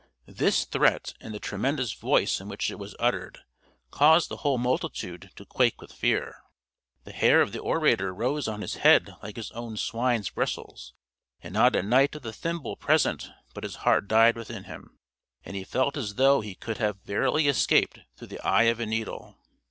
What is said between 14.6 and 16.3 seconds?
him, and he felt as